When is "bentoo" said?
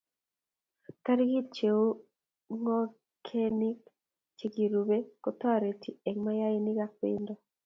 6.99-7.39